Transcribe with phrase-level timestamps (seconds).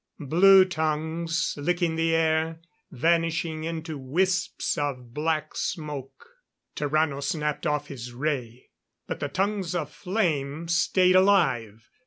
[0.25, 2.59] Blue tongues, licking the air,
[2.89, 6.27] vanishing into wisps of black smoke.
[6.75, 8.71] Tarrano snapped off his ray.
[9.05, 11.87] But the tongues of flame stayed alive.